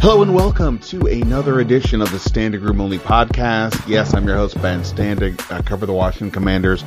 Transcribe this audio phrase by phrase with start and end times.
[0.00, 3.88] Hello and welcome to another edition of the Standig Room Only podcast.
[3.88, 5.50] Yes, I'm your host, Ben Standig.
[5.50, 6.84] I cover the Washington Commanders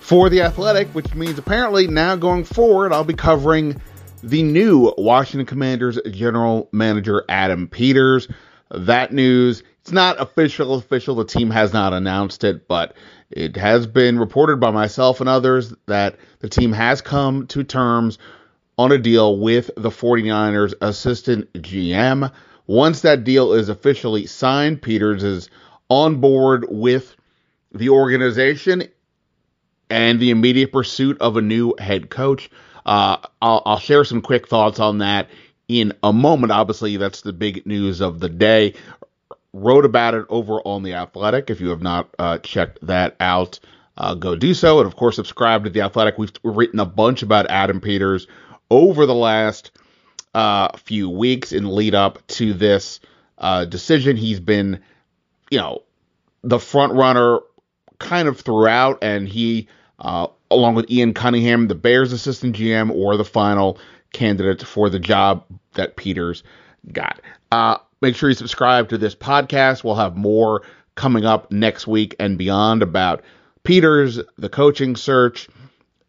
[0.00, 3.80] for The Athletic, which means apparently now going forward, I'll be covering
[4.22, 8.28] the new Washington Commanders general manager, Adam Peters.
[8.70, 11.14] That news, it's not official, official.
[11.14, 12.94] The team has not announced it, but
[13.30, 18.18] it has been reported by myself and others that the team has come to terms
[18.78, 22.32] on a deal with the 49ers assistant GM.
[22.66, 25.50] Once that deal is officially signed, Peters is
[25.88, 27.16] on board with
[27.72, 28.84] the organization
[29.90, 32.48] and the immediate pursuit of a new head coach.
[32.86, 35.28] Uh, I'll, I'll share some quick thoughts on that
[35.68, 36.52] in a moment.
[36.52, 38.74] Obviously, that's the big news of the day.
[39.52, 41.50] Wrote about it over on The Athletic.
[41.50, 43.58] If you have not uh, checked that out,
[43.96, 44.78] uh, go do so.
[44.78, 46.18] And of course, subscribe to The Athletic.
[46.18, 48.26] We've written a bunch about Adam Peters
[48.70, 49.70] over the last
[50.34, 53.00] uh, few weeks in lead up to this
[53.38, 54.16] uh, decision.
[54.16, 54.80] He's been,
[55.50, 55.82] you know,
[56.42, 57.40] the front runner
[57.98, 63.16] kind of throughout, and he, uh, along with Ian Cunningham, the Bears assistant GM, or
[63.16, 63.78] the final
[64.12, 65.44] candidate for the job
[65.74, 66.42] that Peters
[66.92, 67.20] got.
[67.52, 69.84] Uh, make sure you subscribe to this podcast.
[69.84, 70.62] We'll have more
[70.94, 73.22] coming up next week and beyond about
[73.62, 75.48] Peters, the coaching search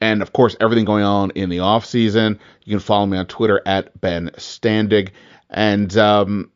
[0.02, 2.40] and of course everything going on in the off season.
[2.66, 5.12] You can follow me on Twitter at Ben Standig.
[5.50, 6.52] And um,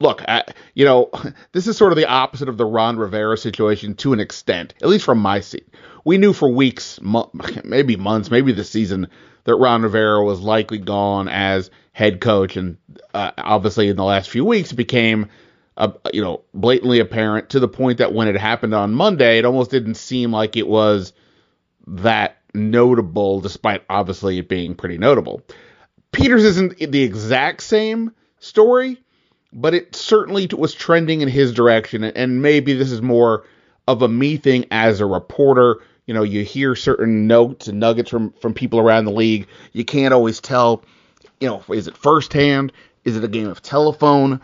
[0.00, 1.10] look, I, you know,
[1.52, 4.88] this is sort of the opposite of the Ron Rivera situation to an extent, at
[4.88, 5.68] least from my seat.
[6.04, 7.30] We knew for weeks, mo-
[7.64, 9.08] maybe months, maybe the season
[9.44, 12.76] that Ron Rivera was likely gone as head coach, and
[13.14, 15.28] uh, obviously in the last few weeks it became.
[15.78, 19.44] Uh, you know, blatantly apparent to the point that when it happened on Monday, it
[19.44, 21.12] almost didn't seem like it was
[21.86, 25.42] that notable, despite obviously it being pretty notable.
[26.12, 28.98] Peters isn't the exact same story,
[29.52, 32.04] but it certainly was trending in his direction.
[32.04, 33.44] And maybe this is more
[33.86, 35.78] of a me thing as a reporter.
[36.06, 39.48] You know, you hear certain notes and nuggets from from people around the league.
[39.72, 40.84] You can't always tell.
[41.40, 42.72] You know, is it firsthand?
[43.04, 44.40] Is it a game of telephone?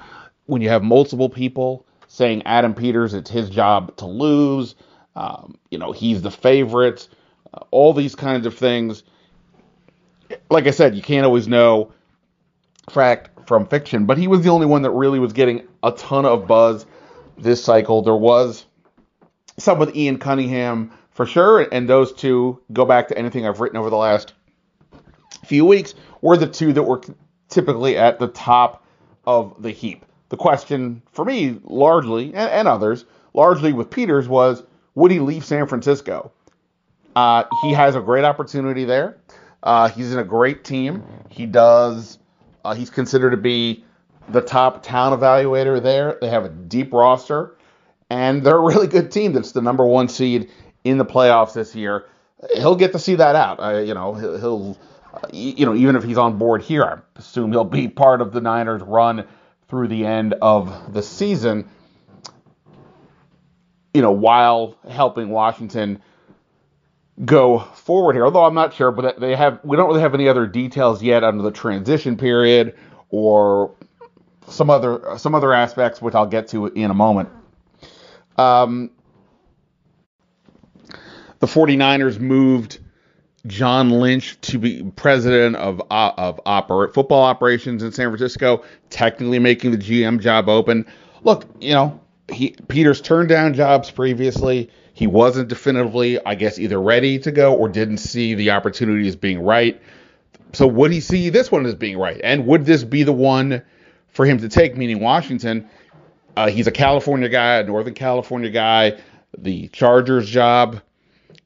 [0.46, 4.74] When you have multiple people saying Adam Peters, it's his job to lose.
[5.16, 7.08] Um, you know, he's the favorite
[7.54, 9.02] uh, all these kinds of things.
[10.50, 11.92] Like I said, you can't always know
[12.90, 16.24] fact from fiction, but he was the only one that really was getting a ton
[16.24, 16.86] of buzz
[17.36, 18.02] this cycle.
[18.02, 18.64] There was
[19.58, 23.78] some with Ian Cunningham for sure, and those two go back to anything I've written
[23.78, 24.32] over the last
[25.44, 27.00] few weeks were the two that were
[27.48, 28.84] typically at the top
[29.26, 30.04] of the heap.
[30.30, 33.04] The question for me, largely, and, and others,
[33.34, 34.62] largely with Peters, was
[34.94, 36.32] would he leave San Francisco?
[37.14, 39.18] Uh, he has a great opportunity there.
[39.62, 41.04] Uh, he's in a great team.
[41.28, 42.18] He does.
[42.64, 43.84] Uh, he's considered to be
[44.28, 46.18] the top town evaluator there.
[46.20, 47.56] They have a deep roster,
[48.10, 49.32] and they're a really good team.
[49.32, 50.50] That's the number one seed
[50.84, 52.06] in the playoffs this year.
[52.54, 53.60] He'll get to see that out.
[53.60, 54.78] Uh, you know, he'll, he'll
[55.12, 58.32] uh, you know, even if he's on board here, I assume he'll be part of
[58.32, 59.26] the Niners' run
[59.68, 61.68] through the end of the season.
[63.94, 66.00] You know, while helping Washington
[67.24, 68.24] go forward here.
[68.24, 71.24] Although I'm not sure, but they have we don't really have any other details yet
[71.24, 72.74] under the transition period
[73.10, 73.74] or
[74.48, 77.28] some other some other aspects which I'll get to in a moment.
[78.36, 78.90] Um,
[81.40, 82.78] the 49ers moved
[83.46, 89.72] John Lynch to be president of of opera, football operations in San Francisco, technically making
[89.72, 90.86] the GM job open.
[91.24, 92.00] Look, you know,
[92.32, 97.54] he Peters turned down jobs previously he wasn't definitively, I guess, either ready to go
[97.54, 99.80] or didn't see the opportunity as being right.
[100.52, 102.20] So would he see this one as being right?
[102.22, 103.62] And would this be the one
[104.08, 105.68] for him to take, meaning Washington?
[106.36, 108.98] Uh, he's a California guy, a Northern California guy.
[109.38, 110.82] The Chargers job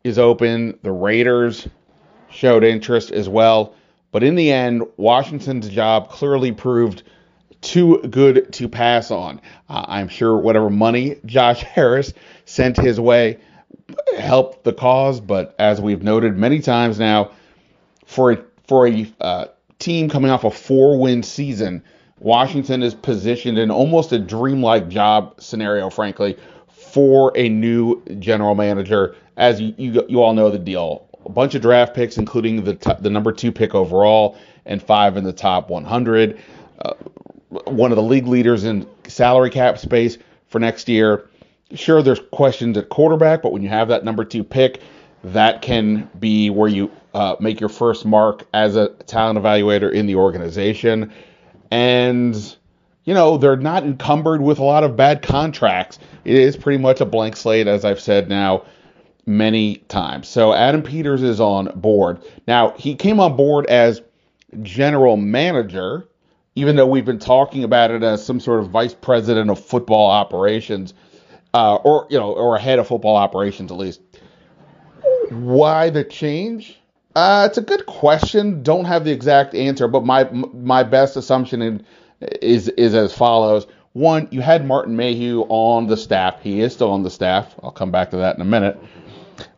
[0.02, 0.78] is open.
[0.82, 1.68] The Raiders
[2.30, 3.74] showed interest as well.
[4.10, 7.04] But in the end, Washington's job clearly proved
[7.60, 9.40] too good to pass on.
[9.68, 12.12] Uh, I'm sure whatever money Josh Harris
[12.44, 13.38] sent his way
[14.18, 17.30] helped the cause, but as we've noted many times now,
[18.04, 19.46] for a for a uh,
[19.78, 21.82] team coming off a four-win season,
[22.18, 26.36] Washington is positioned in almost a dreamlike job scenario, frankly,
[26.68, 29.14] for a new general manager.
[29.36, 32.74] As you you, you all know the deal, a bunch of draft picks, including the
[32.74, 36.40] t- the number two pick overall and five in the top 100.
[36.80, 36.94] Uh,
[37.64, 40.18] one of the league leaders in salary cap space
[40.48, 41.28] for next year.
[41.74, 44.80] Sure, there's questions at quarterback, but when you have that number two pick,
[45.24, 50.06] that can be where you uh, make your first mark as a talent evaluator in
[50.06, 51.12] the organization.
[51.70, 52.56] And
[53.06, 55.98] you know, they're not encumbered with a lot of bad contracts.
[56.24, 58.64] It is pretty much a blank slate, as I've said now
[59.26, 60.28] many times.
[60.28, 62.20] So Adam Peters is on board.
[62.46, 64.02] Now, he came on board as
[64.62, 66.08] general manager,
[66.56, 70.10] even though we've been talking about it as some sort of vice president of football
[70.10, 70.94] operations,
[71.54, 74.00] uh, or, you know, or head of football operations at least.
[75.30, 76.80] Why the change?
[77.14, 78.62] Uh, it's a good question.
[78.62, 81.86] Don't have the exact answer, but my my best assumption in,
[82.20, 83.66] is is as follows.
[83.94, 86.42] One, you had Martin Mayhew on the staff.
[86.42, 87.54] He is still on the staff.
[87.62, 88.78] I'll come back to that in a minute.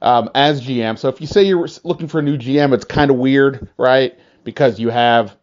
[0.00, 0.96] Um, as GM.
[0.98, 4.16] So if you say you're looking for a new GM, it's kind of weird, right?
[4.44, 5.36] Because you have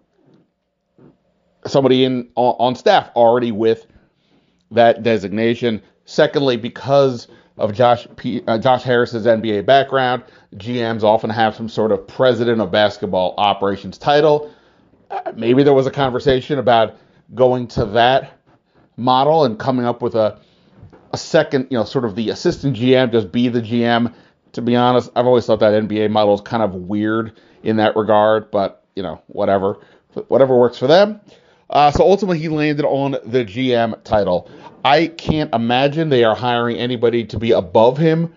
[1.67, 3.85] somebody in on, staff already with
[4.71, 5.81] that designation.
[6.06, 7.27] Secondly, because
[7.57, 10.23] of Josh P, uh, Josh Harris's NBA background,
[10.56, 14.53] GMs often have some sort of president of basketball operations title.
[15.09, 16.95] Uh, maybe there was a conversation about
[17.33, 18.39] going to that
[18.97, 20.39] model and coming up with a
[21.15, 24.13] a second, you know, sort of the assistant GM just be the GM.
[24.51, 27.95] To be honest, I've always thought that NBA model is kind of weird in that
[27.95, 29.79] regard, but you know, whatever,
[30.27, 31.21] whatever works for them.
[31.69, 34.50] Uh, so ultimately, he landed on the GM title.
[34.83, 38.33] I can't imagine they are hiring anybody to be above him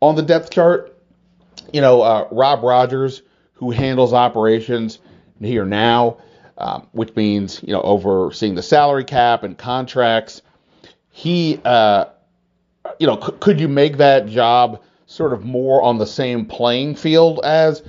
[0.00, 0.96] on the depth chart.
[1.72, 3.22] You know, uh, Rob Rogers,
[3.54, 4.98] who handles operations
[5.40, 6.18] here now,
[6.56, 10.40] um, which means you know overseeing the salary cap and contracts.
[11.10, 12.06] He, uh,
[12.98, 16.96] you know, c- could you make that job sort of more on the same playing
[16.96, 17.82] field as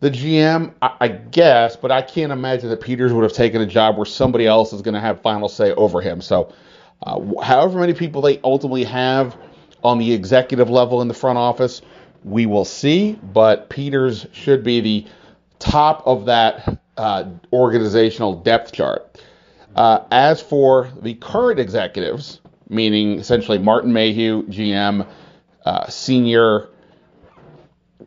[0.00, 0.74] the GM?
[0.82, 4.06] I, I guess, but I can't imagine that Peters would have taken a job where
[4.06, 6.20] somebody else is going to have final say over him.
[6.20, 6.52] So
[7.02, 9.36] uh, however many people they ultimately have
[9.82, 11.82] on the executive level in the front office,
[12.24, 13.18] we will see.
[13.22, 15.06] But Peters should be the
[15.58, 19.22] top of that uh, organizational depth chart.
[19.74, 25.06] Uh, as for the current executives, meaning essentially Martin Mayhew, GM,
[25.64, 26.68] uh, senior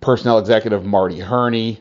[0.01, 1.79] personnel executive Marty Hurney,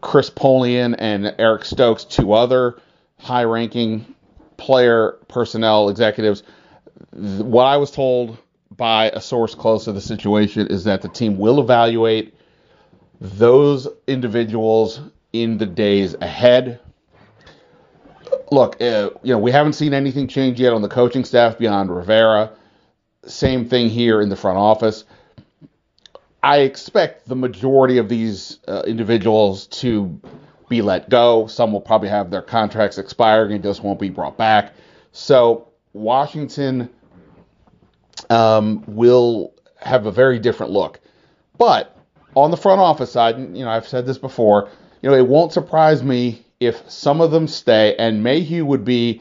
[0.00, 2.80] Chris Polian, and Eric Stokes, two other
[3.18, 4.14] high ranking
[4.56, 6.42] player personnel executives.
[7.12, 8.38] What I was told
[8.70, 12.34] by a source close to the situation is that the team will evaluate
[13.20, 15.00] those individuals
[15.32, 16.80] in the days ahead.
[18.50, 21.94] Look, uh, you know, we haven't seen anything change yet on the coaching staff beyond
[21.94, 22.52] Rivera.
[23.24, 25.04] Same thing here in the front office.
[26.46, 30.20] I expect the majority of these uh, individuals to
[30.68, 31.48] be let go.
[31.48, 34.72] Some will probably have their contracts expiring and just won't be brought back.
[35.10, 36.88] So Washington
[38.30, 41.00] um, will have a very different look.
[41.58, 41.96] But
[42.36, 44.70] on the front office side, you know, I've said this before,
[45.02, 49.20] you know, it won't surprise me if some of them stay, and Mayhew would be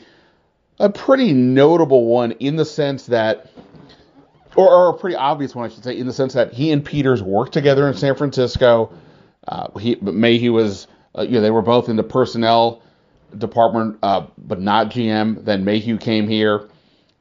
[0.80, 3.50] a pretty notable one in the sense that,
[4.56, 6.84] or, or a pretty obvious one, I should say, in the sense that he and
[6.84, 8.94] Peters worked together in San Francisco.
[9.48, 10.88] Uh, he, Mayhew was
[11.18, 12.82] uh, you know, they were both in the personnel
[13.38, 15.44] department, uh, but not GM.
[15.44, 16.70] Then Mayhew came here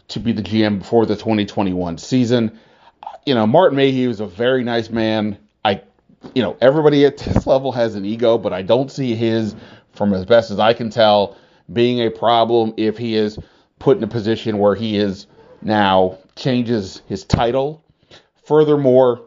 [0.08, 2.58] to be the GM before the 2021 season.
[3.24, 5.38] You know, Martin Mayhew is a very nice man.
[5.64, 5.82] I,
[6.34, 9.54] you know, everybody at this level has an ego, but I don't see his,
[9.92, 11.36] from as best as I can tell,
[11.72, 13.38] being a problem if he is
[13.78, 15.26] put in a position where he is
[15.62, 17.82] now changes his title.
[18.44, 19.22] Furthermore,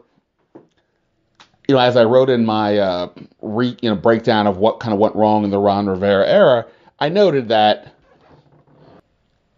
[1.68, 3.08] you know, as I wrote in my uh,
[3.42, 6.66] re, you know breakdown of what kind of went wrong in the Ron Rivera era,
[6.98, 7.94] I noted that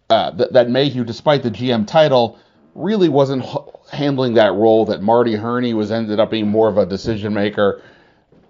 [0.09, 2.37] uh, th- that Mayhew, despite the GM title,
[2.75, 3.55] really wasn't h-
[3.91, 4.85] handling that role.
[4.85, 7.81] That Marty Hurney was ended up being more of a decision maker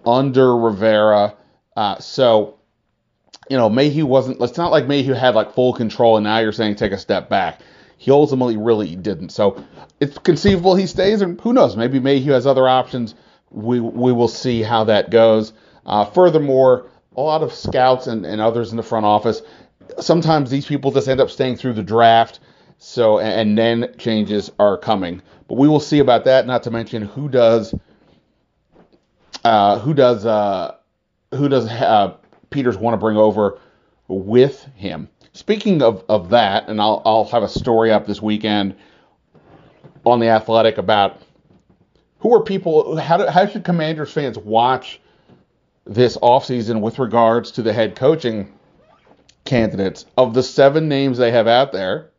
[0.04, 1.34] under Rivera.
[1.76, 2.58] Uh, so,
[3.48, 4.40] you know, Mayhew wasn't.
[4.40, 7.28] It's not like Mayhew had like full control, and now you're saying take a step
[7.28, 7.60] back.
[8.02, 9.28] He ultimately really didn't.
[9.28, 9.64] So
[10.00, 11.76] it's conceivable he stays, and who knows?
[11.76, 13.14] Maybe Mayhew has other options
[13.52, 15.52] we we will see how that goes.
[15.86, 19.42] Uh, furthermore, a lot of scouts and, and others in the front office,
[20.00, 22.40] sometimes these people just end up staying through the draft.
[22.78, 26.44] So and then changes are coming, but we will see about that.
[26.44, 27.72] Not to mention who does,
[29.44, 30.74] uh, who does, uh,
[31.30, 32.16] who does uh,
[32.50, 33.60] Peters want to bring over
[34.08, 35.08] with him.
[35.32, 38.76] Speaking of, of that, and I'll I'll have a story up this weekend
[40.04, 41.20] on the Athletic about
[42.18, 42.96] who are people?
[42.96, 45.00] How, do, how should Commanders fans watch
[45.84, 48.52] this offseason with regards to the head coaching
[49.44, 50.06] candidates?
[50.16, 52.10] Of the seven names they have out there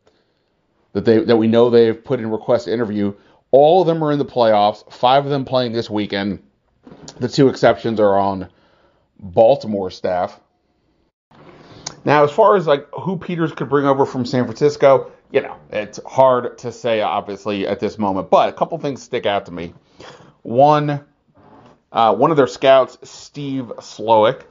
[0.94, 3.14] that they that we know they've put in request interview,
[3.52, 4.92] all of them are in the playoffs.
[4.92, 6.42] Five of them playing this weekend.
[7.20, 8.50] The two exceptions are on
[9.20, 10.40] Baltimore staff.
[12.06, 15.56] Now, as far as like who Peters could bring over from San Francisco, you know,
[15.72, 18.30] it's hard to say obviously at this moment.
[18.30, 19.74] But a couple things stick out to me.
[20.42, 21.04] One,
[21.92, 24.44] uh, one of their scouts, Steve Slowik,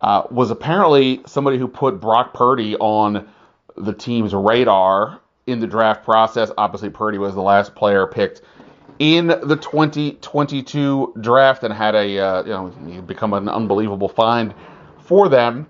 [0.00, 3.28] uh, was apparently somebody who put Brock Purdy on
[3.76, 6.50] the team's radar in the draft process.
[6.58, 8.42] Obviously, Purdy was the last player picked
[8.98, 14.54] in the 2022 draft and had a uh, you know become an unbelievable find
[15.00, 15.68] for them.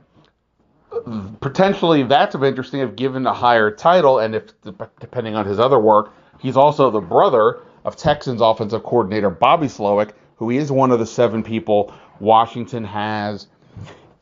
[1.41, 4.45] Potentially, that's of interesting if given a higher title, and if
[5.01, 10.13] depending on his other work, he's also the brother of Texans offensive coordinator Bobby Slowik,
[10.37, 13.47] who is one of the seven people Washington has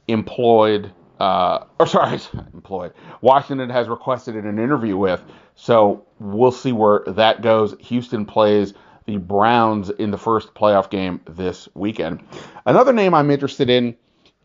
[0.09, 0.93] employed.
[1.19, 2.21] Uh, or sorry,
[2.55, 2.93] employed.
[3.21, 5.23] Washington has requested an interview with.
[5.55, 7.75] So we'll see where that goes.
[7.81, 8.75] Houston plays
[9.07, 12.23] the Browns in the first playoff game this weekend.
[12.67, 13.97] Another name I'm interested in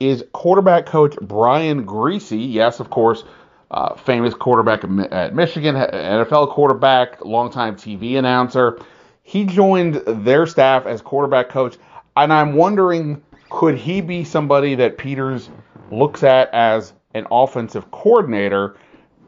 [0.01, 2.51] is quarterback coach Brian Griese.
[2.51, 3.23] Yes, of course,
[3.69, 8.79] uh, famous quarterback at Michigan, NFL quarterback, longtime TV announcer.
[9.21, 11.77] He joined their staff as quarterback coach,
[12.17, 15.49] and I'm wondering could he be somebody that Peters
[15.91, 18.77] looks at as an offensive coordinator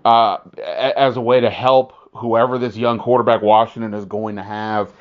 [0.05, 4.91] uh, as a way to help whoever this young quarterback Washington is going to have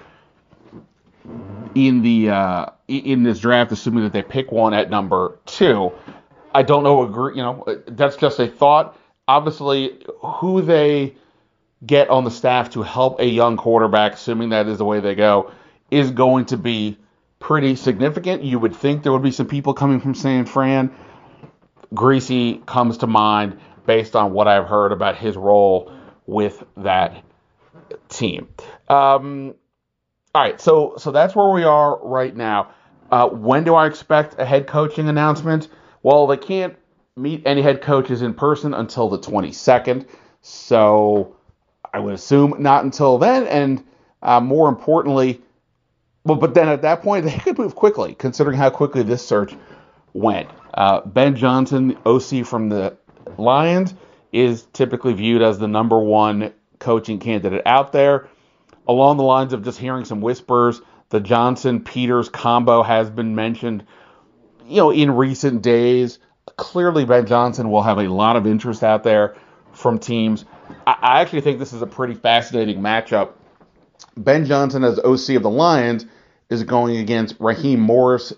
[1.75, 5.93] in the uh, in this draft, assuming that they pick one at number two.
[6.55, 7.03] I don't know.
[7.05, 8.99] Agree, you know, that's just a thought.
[9.27, 11.15] Obviously, who they
[11.85, 15.15] get on the staff to help a young quarterback, assuming that is the way they
[15.15, 15.51] go,
[15.91, 16.99] is going to be
[17.39, 18.43] pretty significant.
[18.43, 20.95] You would think there would be some people coming from San Fran.
[21.93, 25.93] Griese comes to mind based on what I've heard about his role
[26.27, 27.25] with that
[28.09, 28.49] team.
[28.89, 29.55] Um,
[30.35, 32.71] all right, so so that's where we are right now.
[33.11, 35.69] Uh, when do I expect a head coaching announcement?
[36.03, 36.75] Well, they can't
[37.17, 40.07] meet any head coaches in person until the 22nd,
[40.41, 41.37] so
[41.93, 43.47] I would assume not until then.
[43.47, 43.85] And
[44.23, 45.43] uh, more importantly,
[46.25, 49.55] well, but then at that point they could move quickly, considering how quickly this search
[50.15, 50.49] went.
[50.73, 52.97] Uh, ben Johnson, OC from the
[53.37, 53.95] Lions,
[54.33, 58.29] is typically viewed as the number one coaching candidate out there
[58.89, 60.81] along the lines of just hearing some whispers.
[61.11, 63.85] The Johnson Peters combo has been mentioned,
[64.67, 66.19] you know, in recent days.
[66.57, 69.37] Clearly, Ben Johnson will have a lot of interest out there
[69.73, 70.45] from teams.
[70.87, 73.33] I, actually think this is a pretty fascinating matchup.
[74.17, 76.07] Ben Johnson, as OC of the Lions,
[76.51, 78.33] is going against Raheem Morris,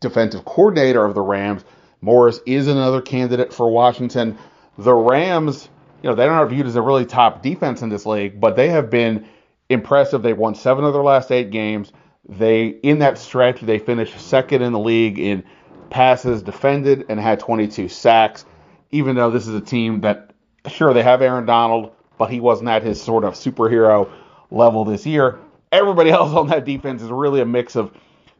[0.00, 1.64] defensive coordinator of the Rams.
[2.00, 4.38] Morris is another candidate for Washington.
[4.78, 5.68] The Rams,
[6.02, 8.68] you know, they're not viewed as a really top defense in this league, but they
[8.68, 9.26] have been
[9.68, 10.22] impressive.
[10.22, 11.92] They've won seven of their last eight games.
[12.28, 15.44] They in that stretch they finished second in the league in
[15.90, 18.44] passes defended and had 22 sacks.
[18.90, 20.32] Even though this is a team that
[20.68, 24.10] sure they have Aaron Donald, but he wasn't at his sort of superhero
[24.50, 25.38] level this year.
[25.72, 27.92] Everybody else on that defense is really a mix of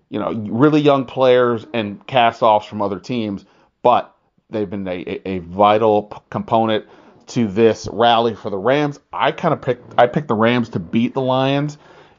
[0.08, 3.44] you know really young players and cast-offs from other teams,
[3.82, 4.14] but
[4.50, 6.86] they've been a, a vital component
[7.28, 9.00] to this rally for the Rams.
[9.12, 11.78] I kind of picked I picked the Rams to beat the Lions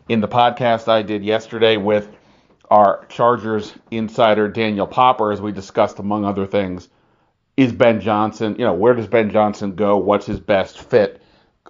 [0.09, 2.09] in the podcast I did yesterday with
[2.69, 6.89] our Chargers insider Daniel Popper as we discussed among other things
[7.55, 9.97] is Ben Johnson, you know, where does Ben Johnson go?
[9.97, 11.21] What's his best fit?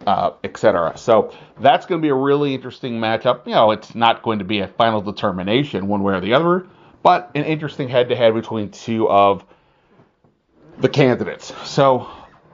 [0.06, 0.96] Uh, etc.
[0.96, 3.48] So that's going to be a really interesting matchup.
[3.48, 6.68] You know, it's not going to be a final determination one way or the other,
[7.02, 9.44] but an interesting head to head between two of
[10.78, 11.52] the candidates.
[11.68, 12.08] So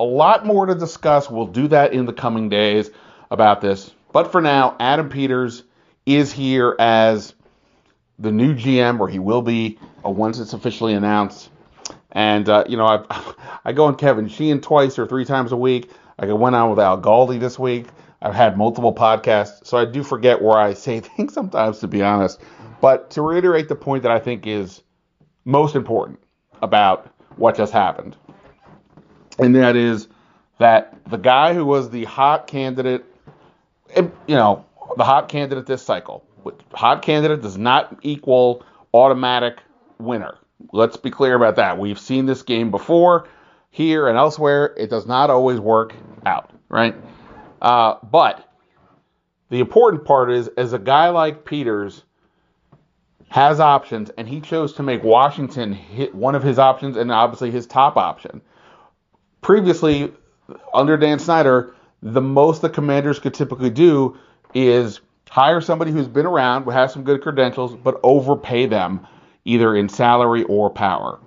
[0.04, 1.30] a lot more to discuss.
[1.30, 2.92] We'll do that in the coming days
[3.32, 3.90] about this.
[4.12, 5.64] But for now, Adam Peters
[6.06, 7.34] is here as
[8.20, 11.50] the new GM, or he will be uh, once it's officially announced.
[12.12, 13.34] And uh, you know, I
[13.66, 15.90] I go on Kevin Sheehan twice or three times a week.
[16.20, 17.88] I went on with Al Galdi this week.
[18.22, 22.04] I've had multiple podcasts, so I do forget where I say things sometimes, to be
[22.04, 22.42] honest.
[22.82, 24.84] But to reiterate the point that I think is
[25.46, 26.20] most important
[26.62, 28.18] about what just happened,
[29.40, 30.08] and that is
[30.60, 33.04] that the guy who was the hot candidate,
[33.96, 34.66] you know,
[34.98, 36.26] the hot candidate this cycle,
[36.74, 38.64] hot candidate does not equal
[38.94, 39.60] automatic
[40.00, 40.38] winner.
[40.72, 41.78] Let's be clear about that.
[41.78, 43.28] We've seen this game before
[43.72, 44.74] here and elsewhere.
[44.78, 45.94] It does not always work
[46.26, 46.96] out, right?
[47.62, 48.48] Uh, but
[49.50, 52.04] the important part is, as a guy like Peters
[53.30, 57.52] has options, and he chose to make Washington hit one of his options, and obviously
[57.52, 58.42] his top option
[59.44, 60.12] previously,
[60.74, 64.18] under Dan Snyder, the most the commanders could typically do
[64.54, 69.06] is hire somebody who's been around, has some good credentials, but overpay them
[69.46, 71.20] either in salary or power.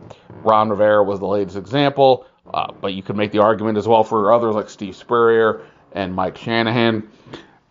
[0.43, 4.05] Ron Rivera was the latest example, uh, but you could make the argument as well
[4.05, 7.09] for others like Steve Spurrier and Mike Shanahan.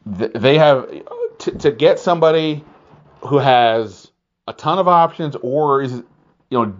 [0.06, 0.90] They have
[1.40, 2.64] to, to get somebody
[3.22, 4.12] who has
[4.48, 6.04] a ton of options or is you
[6.52, 6.76] know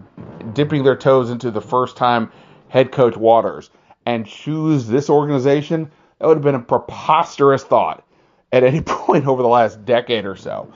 [0.52, 2.30] dipping their toes into the first time
[2.68, 3.70] head coach waters
[4.04, 5.90] and choose this organization.
[6.18, 8.04] That would have been a preposterous thought
[8.52, 10.72] at any point over the last decade or so.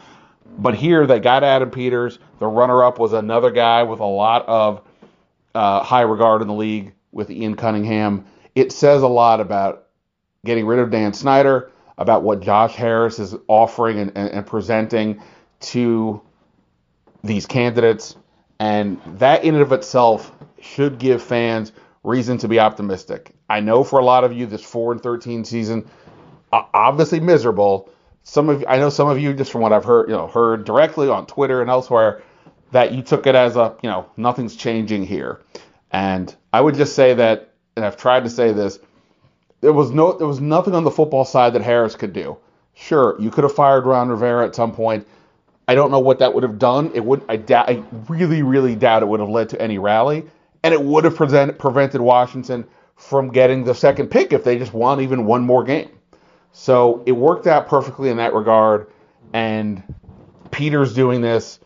[0.58, 2.18] But here they got Adam Peters.
[2.38, 4.82] The runner up was another guy with a lot of
[5.54, 8.24] uh, high regard in the league with Ian Cunningham.
[8.54, 9.86] It says a lot about
[10.44, 15.22] getting rid of Dan Snyder, about what Josh Harris is offering and, and, and presenting
[15.60, 16.20] to
[17.22, 18.16] these candidates.
[18.60, 21.72] And that in and of itself should give fans
[22.04, 23.32] reason to be optimistic.
[23.48, 25.88] I know for a lot of you, this 4 and 13 season,
[26.52, 27.90] obviously miserable.
[28.22, 30.66] Some of I know some of you, just from what I've heard, you know, heard
[30.66, 32.22] directly on Twitter and elsewhere,
[32.70, 35.40] that you took it as a, you know, nothing's changing here.
[35.90, 38.78] And I would just say that, and I've tried to say this,
[39.62, 42.36] there was no, there was nothing on the football side that Harris could do.
[42.74, 45.06] Sure, you could have fired Ron Rivera at some point.
[45.70, 46.90] I don't know what that would have done.
[46.94, 50.24] It would, I I really, really doubt it would have led to any rally,
[50.64, 55.00] and it would have prevented Washington from getting the second pick if they just won
[55.00, 55.88] even one more game.
[56.50, 58.88] So it worked out perfectly in that regard.
[59.32, 59.84] And
[60.50, 61.60] Peters doing this,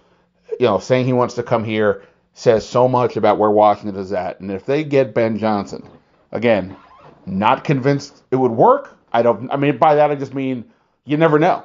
[0.60, 4.12] you know, saying he wants to come here says so much about where Washington is
[4.12, 4.38] at.
[4.38, 5.82] And if they get Ben Johnson,
[6.30, 6.76] again,
[7.24, 8.98] not convinced it would work.
[9.14, 9.50] I don't.
[9.50, 10.66] I mean, by that I just mean
[11.06, 11.64] you never know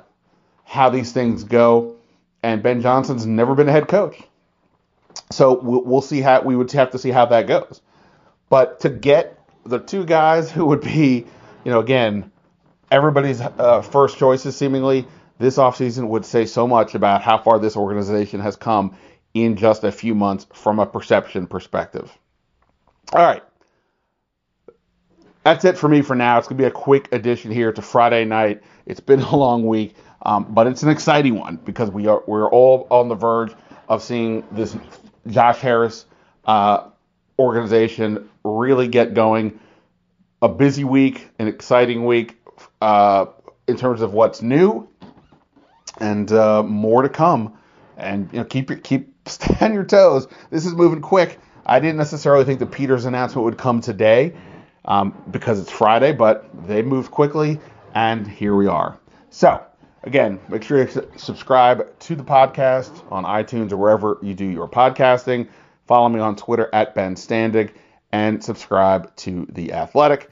[0.63, 1.98] how these things go.
[2.41, 4.22] And Ben Johnson's never been a head coach,
[5.29, 7.81] so we'll, see how we would have to see how that goes.
[8.50, 11.25] But to get the two guys who would be,
[11.65, 12.31] you know, again,
[12.89, 15.05] everybody's uh, first choices seemingly
[15.39, 18.96] this offseason would say so much about how far this organization has come
[19.34, 22.15] in just a few months from a perception perspective.
[23.13, 23.43] All right.
[25.43, 26.38] That's it for me for now.
[26.38, 28.62] It's going to be a quick addition here to Friday night.
[28.86, 32.49] It's been a long week, um, but it's an exciting one because we are we're
[32.49, 33.53] all on the verge
[33.88, 34.75] of seeing this
[35.27, 36.05] Josh Harris
[36.45, 36.89] uh,
[37.38, 39.60] organization really get going.
[40.41, 42.38] A busy week, an exciting week
[42.82, 43.25] uh,
[43.67, 44.88] in terms of what's new,
[45.99, 47.58] and uh, more to come.
[47.97, 50.27] And you know, keep your keep stay on your toes.
[50.49, 51.39] This is moving quick.
[51.65, 54.34] I didn't necessarily think the Peters announcement would come today
[54.86, 57.60] um, because it's Friday, but they moved quickly,
[57.93, 58.97] and here we are.
[59.29, 59.62] So
[60.04, 64.68] again, make sure you subscribe to the podcast on iTunes or wherever you do your
[64.68, 65.48] podcasting.
[65.88, 67.72] Follow me on Twitter at Ben Standig
[68.12, 70.30] and subscribe to The Athletic.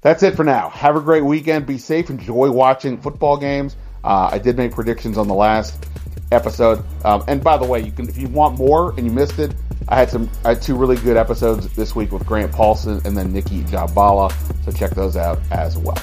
[0.00, 0.70] That's it for now.
[0.70, 1.66] Have a great weekend.
[1.66, 2.08] Be safe.
[2.08, 3.76] Enjoy watching football games.
[4.04, 5.86] Uh, I did make predictions on the last
[6.30, 6.84] episode.
[7.04, 9.54] Um, and by the way, you can if you want more and you missed it,
[9.88, 13.16] I had some I had two really good episodes this week with Grant Paulson and
[13.16, 14.32] then Nikki Jabala.
[14.64, 15.98] So check those out as well.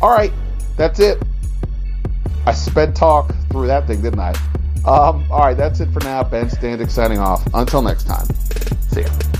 [0.00, 0.32] All right,
[0.76, 1.22] that's it.
[2.46, 4.30] I sped talk through that thing, didn't I?
[4.86, 6.22] Um, all right, that's it for now.
[6.22, 7.44] Ben Standig signing off.
[7.54, 8.26] Until next time.
[8.92, 9.35] See ya.